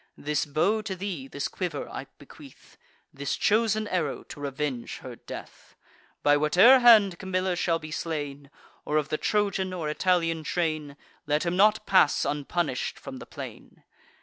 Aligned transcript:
This 0.17 0.47
bow 0.47 0.81
to 0.81 0.95
thee, 0.95 1.27
this 1.27 1.47
quiver 1.47 1.87
I 1.87 2.07
bequeath, 2.17 2.75
This 3.13 3.35
chosen 3.37 3.87
arrow, 3.89 4.23
to 4.29 4.39
revenge 4.39 4.97
her 5.03 5.15
death: 5.15 5.75
By 6.23 6.37
whate'er 6.37 6.79
hand 6.79 7.19
Camilla 7.19 7.55
shall 7.55 7.77
be 7.77 7.91
slain, 7.91 8.49
Or 8.83 8.97
of 8.97 9.09
the 9.09 9.19
Trojan 9.19 9.73
or 9.73 9.89
Italian 9.89 10.43
train, 10.43 10.97
Let 11.27 11.45
him 11.45 11.55
not 11.55 11.85
pass 11.85 12.25
unpunish'd 12.25 12.97
from 12.97 13.17
the 13.17 13.27
plain. 13.27 13.83